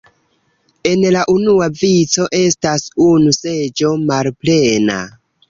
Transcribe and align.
En 0.91 1.03
la 1.15 1.25
unua 1.33 1.67
vico 1.81 2.25
estas 2.39 2.87
unu 3.09 3.35
seĝo 3.41 3.93
malplena. 4.09 4.99